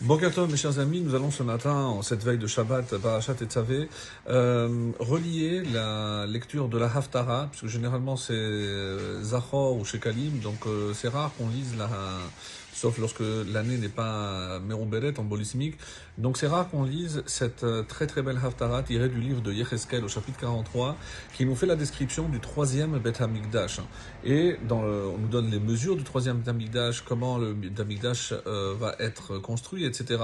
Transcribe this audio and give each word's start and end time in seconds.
Bon 0.00 0.16
mes 0.16 0.56
chers 0.56 0.78
amis, 0.78 1.00
nous 1.00 1.16
allons 1.16 1.32
ce 1.32 1.42
matin, 1.42 1.74
en 1.74 2.02
cette 2.02 2.22
veille 2.22 2.38
de 2.38 2.46
Shabbat, 2.46 2.98
Parashat 2.98 3.34
et 3.40 3.46
Tzavé, 3.46 3.88
euh, 4.28 4.92
relier 5.00 5.64
la 5.64 6.24
lecture 6.24 6.68
de 6.68 6.78
la 6.78 6.86
Haftara, 6.86 7.48
puisque 7.50 7.66
généralement 7.66 8.14
c'est 8.14 8.32
euh, 8.32 9.20
Zachor 9.24 9.76
ou 9.76 9.84
Shekalim, 9.84 10.38
donc 10.38 10.68
euh, 10.68 10.92
c'est 10.94 11.08
rare 11.08 11.32
qu'on 11.36 11.48
lise 11.48 11.74
la 11.76 11.88
sauf 12.78 12.98
lorsque 12.98 13.22
l'année 13.52 13.76
n'est 13.76 13.88
pas 13.88 14.60
Merouberet 14.60 15.18
en 15.18 15.24
bolissimique. 15.24 15.76
Donc 16.16 16.36
c'est 16.36 16.46
rare 16.46 16.68
qu'on 16.68 16.84
lise 16.84 17.22
cette 17.26 17.64
euh, 17.64 17.82
très 17.82 18.06
très 18.06 18.22
belle 18.22 18.38
Haftarah 18.42 18.82
tirée 18.82 19.08
du 19.08 19.20
livre 19.20 19.40
de 19.40 19.52
Yecheskel 19.52 20.04
au 20.04 20.08
chapitre 20.08 20.38
43 20.38 20.96
qui 21.36 21.44
nous 21.44 21.56
fait 21.56 21.66
la 21.66 21.74
description 21.76 22.28
du 22.28 22.38
troisième 22.38 22.98
Bet 22.98 23.20
Hamikdash. 23.20 23.80
Et 24.24 24.56
dans 24.68 24.82
on 24.82 25.18
nous 25.18 25.28
donne 25.28 25.50
les 25.50 25.58
mesures 25.58 25.96
du 25.96 26.04
troisième 26.04 26.38
Bet 26.38 26.50
Hamikdash, 26.50 27.02
comment 27.02 27.38
le 27.38 27.52
Bet 27.52 27.80
Hamikdash 27.80 28.32
euh, 28.46 28.74
va 28.78 28.94
être 29.00 29.38
construit, 29.38 29.84
etc. 29.88 30.22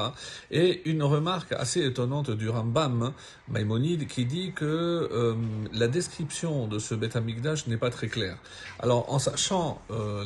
Et 0.51 0.89
une 0.89 1.03
remarque 1.03 1.53
assez 1.53 1.85
étonnante 1.85 2.31
du 2.31 2.49
Rambam, 2.49 3.13
Maïmonide, 3.49 4.07
qui 4.07 4.25
dit 4.25 4.53
que 4.55 4.65
euh, 4.65 5.35
la 5.73 5.89
description 5.89 6.69
de 6.69 6.79
ce 6.79 6.95
Bet 6.95 7.17
Hamikdash 7.17 7.67
n'est 7.67 7.77
pas 7.77 7.91
très 7.91 8.09
claire. 8.09 8.39
Alors 8.79 9.13
en 9.13 9.19
sachant 9.19 9.81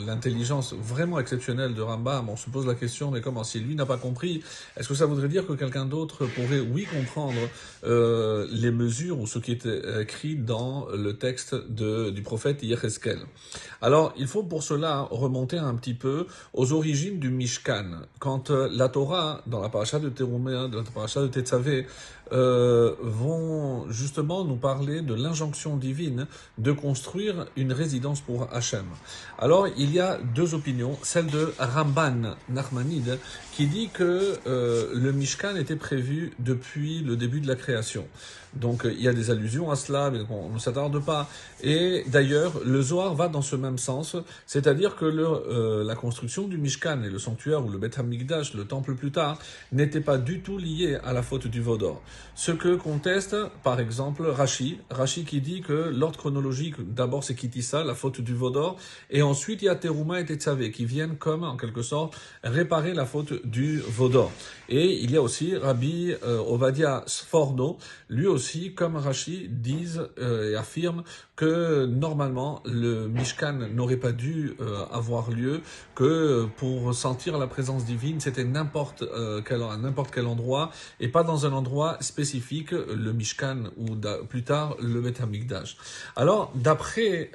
l'intelligence 0.07 0.75
vraiment 0.75 1.19
exceptionnelle 1.21 1.75
de 1.75 1.83
Rambam, 1.83 2.29
on 2.29 2.37
se 2.37 2.51
pose 2.51 2.67
la 2.67 2.75
question, 2.75 3.11
mais 3.11 3.21
comment 3.21 3.45
Si 3.45 3.61
lui 3.61 3.75
n'a 3.75 3.87
pas 3.87 3.97
compris, 3.97 4.43
est-ce 4.77 4.89
que 4.89 4.95
ça 4.95 5.07
voudrait 5.07 5.29
dire 5.29 5.47
que 5.47 5.53
quelqu'un 5.53 5.87
d'autre 5.87 6.27
pourrait, 6.27 6.61
oui, 6.61 6.87
comprendre 6.87 7.41
euh, 7.85 8.47
les 8.51 8.71
mesures 8.71 9.19
ou 9.21 9.27
ce 9.27 9.39
qui 9.39 9.53
est 9.53 9.67
écrit 10.01 10.37
dans 10.37 10.87
le 10.93 11.17
texte 11.17 11.55
du 11.55 12.23
prophète 12.23 12.63
Yecheskel 12.63 13.21
Alors, 13.81 14.13
il 14.17 14.27
faut 14.27 14.43
pour 14.43 14.63
cela 14.63 15.07
remonter 15.11 15.59
un 15.59 15.75
petit 15.75 15.95
peu 15.95 16.27
aux 16.53 16.73
origines 16.73 17.19
du 17.19 17.31
Mishkan. 17.31 18.03
Quand 18.19 18.51
euh, 18.51 18.69
la 18.73 18.89
Torah, 18.89 19.28
dans 19.47 19.61
la 19.61 19.69
paracha 19.69 19.99
de 19.99 20.09
Teruméa, 20.09 20.69
dans 20.69 20.79
la 20.79 20.91
paracha 20.95 21.21
de 21.21 21.29
Tetzavé, 21.29 21.87
euh, 22.33 22.95
vont 23.01 23.91
justement 23.91 24.45
nous 24.45 24.57
parler 24.57 25.03
de 25.03 25.15
l'injonction 25.15 25.77
divine 25.77 26.27
de 26.59 26.73
construire 26.73 27.47
une 27.57 27.73
résidence 27.73 28.21
pour 28.21 28.49
Hachem. 28.53 28.85
Alors, 29.39 29.69
il 29.77 29.93
y 29.93 30.01
a 30.01 30.19
deux 30.35 30.55
opinions, 30.55 30.99
celle 31.03 31.27
de 31.27 31.53
Ramban 31.59 32.37
Nachmanide, 32.49 33.19
qui 33.53 33.67
dit 33.67 33.89
que 33.89 34.39
euh, 34.47 34.91
le 34.95 35.13
Mishkan 35.13 35.57
était 35.57 35.77
prévu 35.77 36.33
depuis 36.39 37.01
le 37.01 37.17
début 37.17 37.41
de 37.41 37.49
la 37.49 37.57
création. 37.57 38.07
Donc 38.55 38.83
il 38.85 39.01
y 39.01 39.09
a 39.09 39.13
des 39.13 39.31
allusions 39.31 39.71
à 39.71 39.77
cela, 39.77 40.11
mais 40.11 40.21
on 40.31 40.51
ne 40.51 40.59
s'attarde 40.59 41.05
pas. 41.05 41.29
Et 41.63 42.05
d'ailleurs, 42.07 42.53
le 42.65 42.81
Zohar 42.81 43.15
va 43.15 43.29
dans 43.29 43.43
ce 43.43 43.57
même 43.57 43.79
sens, 43.79 44.17
c'est-à-dire 44.47 44.97
que 44.97 45.05
le, 45.05 45.27
euh, 45.27 45.85
la 45.85 45.95
construction 45.95 46.49
du 46.49 46.57
Mishkan 46.57 47.03
et 47.03 47.11
le 47.11 47.19
sanctuaire 47.19 47.65
ou 47.65 47.69
le 47.69 47.79
Beth 47.79 47.99
Hamikdash, 47.99 48.55
le 48.55 48.65
temple 48.65 48.95
plus 48.95 49.11
tard, 49.11 49.39
n'était 49.73 50.01
pas 50.01 50.19
du 50.19 50.41
tout 50.41 50.59
lié 50.59 50.99
à 51.05 51.13
la 51.13 51.23
faute 51.23 51.47
du 51.47 51.61
Vaudor. 51.61 52.03
Ce 52.39 52.53
que 52.53 52.77
conteste, 52.77 53.35
par 53.65 53.81
exemple, 53.81 54.25
Rashi, 54.25 54.79
Rashi 54.91 55.25
qui 55.25 55.41
dit 55.41 55.61
que 55.61 55.73
l'ordre 55.73 56.17
chronologique, 56.17 56.77
d'abord 56.95 57.25
c'est 57.25 57.35
Kitissa, 57.35 57.83
la 57.83 57.97
faute 57.97 58.21
du 58.21 58.33
Vaudor, 58.33 58.77
et 59.11 59.23
ensuite 59.23 59.61
il 59.63 59.65
y 59.65 59.69
a 59.69 59.75
Teruma 59.75 60.21
et 60.21 60.25
Tetzavé 60.25 60.71
qui 60.71 60.85
viennent 60.85 61.17
comme, 61.17 61.43
en 61.43 61.57
quelque 61.57 61.83
sorte, 61.83 62.17
réparer 62.45 62.95
la 62.95 63.07
faute 63.07 63.45
du 63.45 63.79
Vaudor. 63.79 64.31
Et 64.69 65.03
il 65.03 65.11
y 65.11 65.17
a 65.17 65.23
aussi 65.23 65.57
Rabbi 65.57 66.15
euh, 66.23 66.39
Ovadia 66.39 67.03
Sforno, 67.07 67.79
lui 68.09 68.29
aussi, 68.29 68.73
comme 68.73 68.95
Rashi, 68.95 69.49
disent 69.49 70.09
euh, 70.21 70.53
et 70.53 70.55
affirment 70.55 71.03
que 71.35 71.87
normalement 71.87 72.63
le 72.65 73.09
Mishkan 73.09 73.69
n'aurait 73.75 73.97
pas 73.97 74.13
dû 74.13 74.55
euh, 74.61 74.85
avoir 74.93 75.31
lieu, 75.31 75.61
que 75.97 76.47
pour 76.57 76.95
sentir 76.95 77.39
la 77.39 77.49
présence 77.49 77.85
divine, 77.85 78.21
c'était 78.21 78.45
n'importe 78.45 79.03
n'importe 79.03 80.11
quel 80.13 80.27
endroit 80.27 80.71
et 81.01 81.09
pas 81.09 81.23
dans 81.23 81.47
un 81.47 81.53
endroit 81.53 81.97
spécifique, 82.09 82.73
le 82.73 83.13
Mishkan 83.13 83.71
ou 83.77 83.97
plus 84.29 84.43
tard 84.43 84.77
le 84.81 85.01
Beth 85.01 85.21
Amikdash. 85.21 85.77
Alors, 86.17 86.53
d'après 86.55 87.31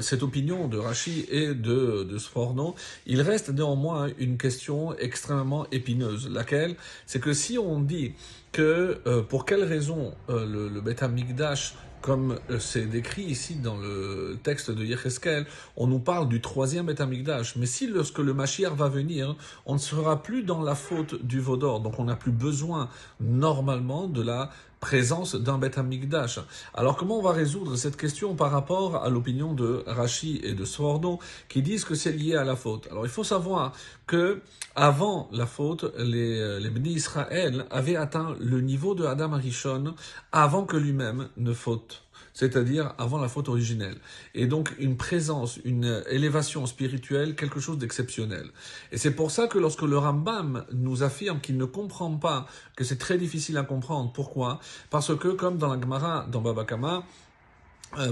cette 0.00 0.22
opinion 0.22 0.68
de 0.68 0.78
Rashi 0.78 1.26
et 1.30 1.54
de, 1.54 2.04
de 2.04 2.18
Sforno, 2.18 2.74
il 3.06 3.20
reste 3.22 3.50
néanmoins 3.50 4.08
une 4.18 4.36
question 4.36 4.96
extrêmement 4.98 5.66
épineuse, 5.72 6.28
laquelle? 6.28 6.76
C'est 7.06 7.20
que 7.20 7.32
si 7.32 7.58
on 7.58 7.80
dit 7.80 8.12
que 8.52 8.98
euh, 9.06 9.22
pour 9.22 9.44
quelle 9.44 9.64
raison 9.64 10.14
euh, 10.30 10.46
le, 10.46 10.68
le 10.68 10.80
Beth 10.80 11.02
Amikdash 11.02 11.74
comme 12.00 12.38
euh, 12.50 12.58
c'est 12.58 12.86
décrit 12.86 13.22
ici 13.22 13.56
dans 13.56 13.76
le 13.76 14.38
texte 14.42 14.70
de 14.70 14.84
Yecheskel, 14.84 15.46
on 15.76 15.86
nous 15.86 15.98
parle 15.98 16.28
du 16.28 16.40
troisième 16.40 16.86
Beth 16.86 17.00
Amikdash. 17.00 17.56
Mais 17.56 17.66
si 17.66 17.86
lorsque 17.86 18.18
le 18.18 18.34
Mashiach 18.34 18.74
va 18.74 18.88
venir, 18.88 19.36
on 19.64 19.74
ne 19.74 19.78
sera 19.78 20.22
plus 20.22 20.42
dans 20.42 20.62
la 20.62 20.74
faute 20.74 21.22
du 21.24 21.40
Vaudor, 21.40 21.80
donc 21.80 21.98
on 21.98 22.04
n'a 22.04 22.16
plus 22.16 22.32
besoin 22.32 22.88
normalement 23.20 24.06
de 24.06 24.22
la 24.22 24.50
présence 24.80 25.34
d'un 25.34 25.58
Beth 25.58 25.78
Amikdash. 25.78 26.40
Alors 26.74 26.96
comment 26.96 27.18
on 27.18 27.22
va 27.22 27.32
résoudre 27.32 27.76
cette 27.76 27.96
question 27.96 28.34
par 28.34 28.50
rapport 28.50 29.02
à 29.02 29.08
l'opinion 29.08 29.54
de 29.54 29.82
Rashi 29.86 30.40
et 30.42 30.54
de 30.54 30.64
Sforno 30.64 31.18
qui 31.48 31.62
disent 31.62 31.84
que 31.84 31.94
c'est 31.94 32.12
lié 32.12 32.36
à 32.36 32.44
la 32.44 32.56
faute? 32.56 32.86
Alors 32.90 33.04
il 33.04 33.10
faut 33.10 33.24
savoir 33.24 33.72
que 34.06 34.42
avant 34.74 35.28
la 35.32 35.46
faute, 35.46 35.92
les, 35.98 36.38
euh, 36.38 36.60
les 36.60 36.70
Bénis 36.70 36.92
Israël 36.92 37.66
avaient 37.70 37.96
atteint 37.96 38.36
le 38.38 38.60
niveau 38.60 38.94
de 38.94 39.04
Adam 39.04 39.32
Arishon 39.32 39.94
avant 40.32 40.64
que 40.64 40.76
lui-même 40.76 41.28
ne 41.36 41.52
faute 41.52 42.05
c'est-à-dire 42.36 42.92
avant 42.98 43.18
la 43.18 43.28
faute 43.28 43.48
originelle. 43.48 43.96
Et 44.34 44.46
donc 44.46 44.74
une 44.78 44.98
présence, 44.98 45.58
une 45.64 46.04
élévation 46.10 46.66
spirituelle, 46.66 47.34
quelque 47.34 47.60
chose 47.60 47.78
d'exceptionnel. 47.78 48.50
Et 48.92 48.98
c'est 48.98 49.12
pour 49.12 49.30
ça 49.30 49.46
que 49.46 49.58
lorsque 49.58 49.82
le 49.82 49.96
Rambam 49.96 50.66
nous 50.72 51.02
affirme 51.02 51.40
qu'il 51.40 51.56
ne 51.56 51.64
comprend 51.64 52.14
pas, 52.18 52.46
que 52.76 52.84
c'est 52.84 52.98
très 52.98 53.16
difficile 53.16 53.56
à 53.56 53.62
comprendre, 53.62 54.12
pourquoi? 54.12 54.60
Parce 54.90 55.16
que 55.16 55.28
comme 55.28 55.56
dans 55.56 55.72
la 55.72 55.80
Gemara, 55.80 56.26
dans 56.30 56.42
Baba 56.42 56.66
Kama, 56.66 56.96
euh, 56.96 57.00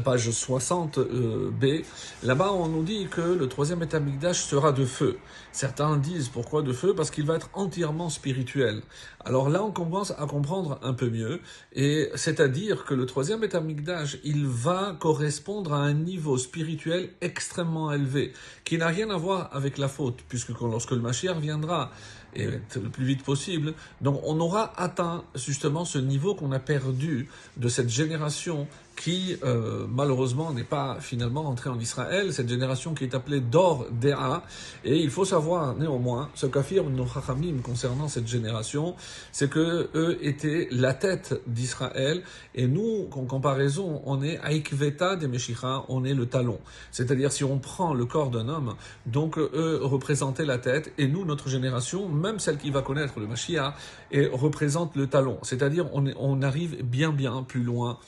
page 0.05 0.29
60b, 0.31 0.99
euh, 0.99 1.83
là-bas 2.23 2.53
on 2.53 2.69
nous 2.69 2.83
dit 2.83 3.07
que 3.11 3.21
le 3.21 3.49
troisième 3.49 3.83
étamigdash 3.83 4.43
sera 4.43 4.73
de 4.73 4.85
feu. 4.85 5.19
Certains 5.53 5.97
disent 5.97 6.29
pourquoi 6.29 6.63
de 6.63 6.73
feu? 6.73 6.95
Parce 6.95 7.11
qu'il 7.11 7.27
va 7.27 7.37
être 7.37 7.51
entièrement 7.53 8.09
spirituel. 8.09 8.83
Alors 9.25 9.51
là 9.51 9.63
on 9.63 9.71
commence 9.71 10.13
à 10.13 10.27
comprendre 10.27 10.79
un 10.83 10.95
peu 10.95 11.11
mieux, 11.11 11.41
et 11.73 12.11
c'est-à-dire 12.15 12.85
que 12.85 12.95
le 12.95 13.07
troisième 13.07 13.43
étamigdash, 13.45 14.19
il 14.25 14.47
va 14.47 14.97
correspondre 14.99 15.75
à 15.75 15.79
un 15.79 15.95
niveau 15.95 16.39
spirituel 16.39 17.11
extrêmement 17.21 17.93
élevé, 17.93 18.33
qui 18.65 18.79
n'a 18.79 18.89
rien 18.89 19.11
à 19.11 19.17
voir 19.17 19.51
avec 19.53 19.79
la 19.79 19.89
faute, 19.89 20.21
puisque 20.29 20.51
lorsque 20.61 20.93
le 20.93 21.01
Mashiach 21.01 21.39
viendra, 21.39 21.91
et 22.35 22.47
le 22.47 22.89
plus 22.91 23.05
vite 23.05 23.23
possible. 23.23 23.75
Donc 24.01 24.21
on 24.25 24.41
aura 24.41 24.73
atteint 24.77 25.25
justement 25.35 25.85
ce 25.85 25.99
niveau 25.99 26.35
qu'on 26.35 26.53
a 26.53 26.59
perdu 26.59 27.29
de 27.57 27.69
cette 27.69 27.89
génération 27.89 28.67
qui 28.97 29.37
euh, 29.43 29.87
malheureusement 29.89 30.53
n'est 30.53 30.65
pas 30.65 30.99
finalement 31.01 31.47
entrée 31.47 31.71
en 31.71 31.79
Israël, 31.79 32.33
cette 32.33 32.49
génération 32.49 32.95
qui 32.95 33.05
est 33.05 33.15
appelée 33.15 33.41
Dor 33.41 33.87
Dera. 33.91 34.45
Et 34.85 34.99
il 34.99 35.11
faut 35.11 35.25
savoir 35.25 35.75
néanmoins, 35.77 36.31
ce 36.35 36.47
qu'affirment 36.47 36.95
nos 36.95 37.07
Chachamim 37.07 37.59
concernant 37.63 38.09
cette 38.09 38.29
génération, 38.29 38.95
c'est 39.33 39.51
que 39.51 39.91
eux 39.95 40.19
étaient 40.23 40.69
la 40.71 40.95
tête 40.95 41.41
d'Israël 41.47 42.23
et 42.55 42.67
nous, 42.67 43.09
en 43.11 43.25
comparaison, 43.25 44.01
on 44.05 44.23
est 44.23 44.39
Aikveta 44.45 45.17
des 45.17 45.29
Meshicha, 45.29 45.85
on 45.89 46.05
est 46.05 46.15
le 46.15 46.27
talon. 46.27 46.59
C'est-à-dire 46.93 47.33
si 47.33 47.45
on 47.45 47.59
prend 47.59 47.95
le 47.95 48.05
corps 48.07 48.31
d'un 48.31 48.49
homme, 48.49 48.75
donc 49.07 49.39
eux 49.39 49.81
représentaient 49.83 50.45
la 50.45 50.59
tête 50.59 50.93
et 50.99 51.09
nous, 51.09 51.25
notre 51.25 51.49
génération, 51.49 52.09
même 52.25 52.41
celle 52.41 52.59
qui 52.59 52.71
va 52.71 52.83
connaître 52.83 53.21
le 53.21 53.27
Mashiach, 53.27 53.75
et 54.11 54.27
représente 54.27 54.97
le 54.97 55.07
talon. 55.07 55.39
C'est-à-dire 55.43 55.87
on, 55.95 56.05
on 56.17 56.43
arrive 56.43 56.83
bien 56.83 57.13
bien 57.13 57.43
plus 57.43 57.63
loin 57.63 57.99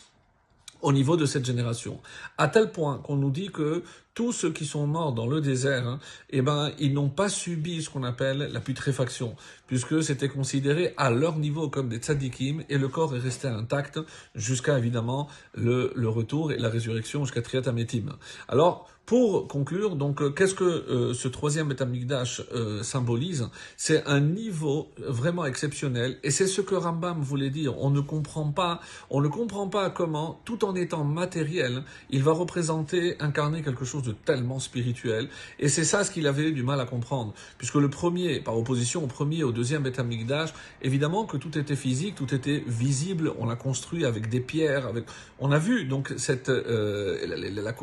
au 0.83 0.93
niveau 0.93 1.17
de 1.17 1.27
cette 1.27 1.45
génération. 1.45 2.01
À 2.39 2.49
tel 2.49 2.71
point 2.71 2.99
qu'on 2.99 3.17
nous 3.17 3.31
dit 3.31 3.51
que 3.51 3.83
tous 4.17 4.33
ceux 4.33 4.51
qui 4.51 4.65
sont 4.65 4.87
morts 4.87 5.13
dans 5.13 5.27
le 5.27 5.43
désert, 5.43 5.87
hein, 5.87 6.01
eh 6.31 6.41
ben, 6.41 6.73
ils 6.79 6.95
n'ont 6.95 7.11
pas 7.11 7.29
subi 7.29 7.83
ce 7.83 7.91
qu'on 7.91 8.03
appelle 8.03 8.49
la 8.51 8.61
putréfaction, 8.61 9.37
puisque 9.67 10.03
c'était 10.03 10.31
considéré 10.31 10.95
à 10.97 11.11
leur 11.11 11.37
niveau 11.37 11.69
comme 11.69 11.91
des 11.91 11.99
tzadikim, 11.99 12.65
et 12.71 12.79
le 12.79 12.89
corps 12.89 13.15
est 13.15 13.21
resté 13.21 13.47
intact 13.47 14.01
jusqu'à 14.35 14.79
évidemment 14.79 15.29
le, 15.55 15.93
le 15.95 16.09
retour 16.09 16.51
et 16.51 16.57
la 16.57 16.71
résurrection 16.71 17.27
jusqu'à 17.27 17.43
Triatametim. 17.43 18.17
Alors, 18.49 18.89
pour 19.05 19.47
conclure, 19.47 19.95
donc, 19.95 20.21
euh, 20.21 20.31
qu'est-ce 20.31 20.55
que 20.55 20.65
euh, 20.65 21.15
ce 21.15 21.29
troisième 21.29 21.69
Betamikdash 21.69 22.43
euh, 22.53 22.83
symbolise? 22.83 23.49
C'est 23.77 24.05
un 24.07 24.19
niveau 24.19 24.91
vraiment 24.99 25.45
exceptionnel, 25.45 26.19
et 26.25 26.33
c'est 26.33 26.49
ce 26.49 26.61
que 26.61 26.75
Rambam 26.75 27.21
voulait 27.21 27.51
dire. 27.51 27.79
On 27.79 27.91
ne 27.91 28.01
comprend 28.01 28.51
pas, 28.51 28.81
on 29.11 29.21
ne 29.21 29.29
comprend 29.29 29.69
pas 29.69 29.91
comment, 29.91 30.41
tout 30.45 30.65
en 30.65 30.75
étant 30.75 31.05
matériel, 31.05 31.85
il 32.11 32.25
va 32.25 32.33
représenter, 32.33 33.15
incarner 33.21 33.63
quelque 33.63 33.85
chose 33.85 34.03
de 34.07 34.13
tellement 34.13 34.59
spirituel. 34.59 35.29
Et 35.59 35.69
c'est 35.69 35.85
ça 35.85 36.05
ce 36.05 36.11
qu'il 36.11 36.27
avait 36.27 36.53
du 36.53 36.63
mal 36.63 36.81
à 36.81 36.87
comprendre, 36.87 37.35
puisque 37.59 37.75
le 37.75 37.91
premier, 37.91 38.41
par 38.41 38.57
opposition 38.57 39.05
au 39.05 39.07
premier, 39.07 39.43
au 39.45 39.53
deuxième 39.53 39.83
Betamikdash, 39.83 40.51
évidemment 40.83 41.25
que 41.25 41.37
tout 41.37 41.59
était 41.59 41.77
physique, 41.77 42.15
tout 42.15 42.35
était 42.35 42.63
visible. 42.67 43.33
On 43.39 43.47
l'a 43.47 43.57
construit 43.57 44.05
avec 44.05 44.29
des 44.29 44.41
pierres, 44.41 44.87
avec. 44.87 45.05
On 45.39 45.53
a 45.53 45.59
vu 45.59 45.85
donc 45.85 46.15
cette 46.17 46.51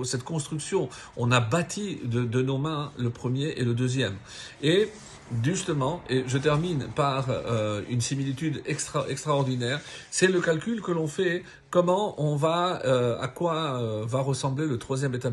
cette 0.03 0.23
construction 0.23 0.89
on 1.17 1.31
a 1.31 1.39
bâti 1.39 1.99
de, 2.03 2.41
nos 2.41 2.57
mains 2.57 2.91
le 2.97 3.09
premier 3.09 3.49
et 3.49 3.63
le 3.63 3.73
deuxième. 3.73 4.15
Et 4.61 4.89
justement, 5.41 6.01
et 6.09 6.23
je 6.27 6.37
termine 6.37 6.87
par 6.95 7.27
euh, 7.29 7.81
une 7.89 8.01
similitude 8.01 8.61
extra, 8.65 9.07
extraordinaire, 9.09 9.79
c'est 10.11 10.27
le 10.27 10.41
calcul 10.41 10.81
que 10.81 10.91
l'on 10.91 11.07
fait 11.07 11.43
comment 11.73 12.13
on 12.21 12.35
va, 12.35 12.85
euh, 12.85 13.19
à 13.19 13.27
quoi 13.27 13.81
euh, 13.81 14.05
va 14.05 14.21
ressembler 14.21 14.67
le 14.67 14.77
troisième 14.77 15.11
Beth 15.11 15.27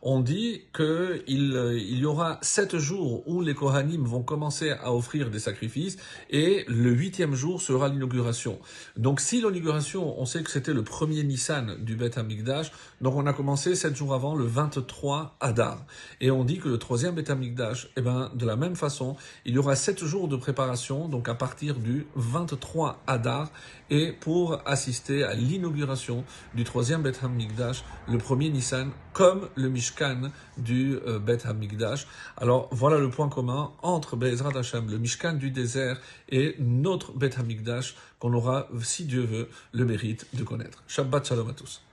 On 0.00 0.20
dit 0.20 0.62
que 0.72 1.24
il, 1.26 1.60
il, 1.76 1.98
y 1.98 2.04
aura 2.04 2.38
sept 2.40 2.76
jours 2.76 3.26
où 3.26 3.42
les 3.42 3.52
Kohanim 3.52 4.04
vont 4.04 4.22
commencer 4.22 4.70
à 4.70 4.92
offrir 4.92 5.28
des 5.28 5.40
sacrifices 5.40 5.96
et 6.30 6.64
le 6.68 6.92
huitième 6.92 7.34
jour 7.34 7.60
sera 7.60 7.88
l'inauguration. 7.88 8.60
Donc 8.96 9.20
si 9.20 9.38
l'inauguration, 9.38 10.20
on 10.20 10.24
sait 10.24 10.44
que 10.44 10.52
c'était 10.52 10.72
le 10.72 10.84
premier 10.84 11.24
Nissan 11.24 11.76
du 11.80 11.96
Beth 11.96 12.16
Amikdash, 12.16 12.70
donc 13.00 13.16
on 13.16 13.26
a 13.26 13.32
commencé 13.32 13.74
sept 13.74 13.96
jours 13.96 14.14
avant, 14.14 14.36
le 14.36 14.44
23 14.44 15.36
Adar. 15.40 15.84
Et 16.20 16.30
on 16.30 16.44
dit 16.44 16.58
que 16.58 16.68
le 16.68 16.78
troisième 16.78 17.16
Beth 17.16 17.30
Amikdash, 17.30 17.88
eh 17.96 18.02
ben, 18.02 18.30
de 18.34 18.46
la 18.46 18.54
même 18.54 18.76
façon, 18.76 19.15
il 19.44 19.54
y 19.54 19.58
aura 19.58 19.76
sept 19.76 20.04
jours 20.04 20.28
de 20.28 20.36
préparation, 20.36 21.08
donc 21.08 21.28
à 21.28 21.34
partir 21.34 21.76
du 21.76 22.06
23 22.14 23.02
Adar, 23.06 23.50
et 23.90 24.12
pour 24.12 24.60
assister 24.66 25.22
à 25.22 25.34
l'inauguration 25.34 25.66
l'inauguration 25.66 26.24
du 26.54 26.64
troisième 26.64 27.02
Beth 27.02 27.20
Hamikdash, 27.22 27.84
le 28.08 28.18
premier 28.18 28.50
Nissan, 28.50 28.90
comme 29.12 29.48
le 29.54 29.68
Mishkan 29.68 30.30
du 30.58 30.96
euh, 31.06 31.18
Beth 31.18 31.46
Hamikdash. 31.46 32.06
Alors 32.36 32.68
voilà 32.72 32.98
le 32.98 33.10
point 33.10 33.28
commun 33.28 33.72
entre 33.82 34.16
Bezrat 34.16 34.56
Hashem, 34.56 34.90
le 34.90 34.98
Mishkan 34.98 35.34
du 35.34 35.50
désert, 35.50 36.00
et 36.28 36.56
notre 36.58 37.12
Beth 37.12 37.38
Hamikdash 37.38 37.96
qu'on 38.18 38.32
aura, 38.32 38.68
si 38.82 39.04
Dieu 39.04 39.22
veut, 39.22 39.48
le 39.72 39.84
mérite 39.84 40.26
de 40.34 40.44
connaître. 40.44 40.82
Shabbat 40.86 41.26
Shalom 41.26 41.50
à 41.50 41.52
tous. 41.52 41.86